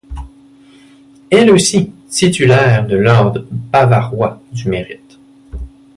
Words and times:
Elle 1.29 1.51
aussi 1.51 1.91
titulaire 2.09 2.87
de 2.87 2.95
l'Ordre 2.95 3.45
bavarois 3.71 4.41
du 4.51 4.67
Mérite. 4.67 5.19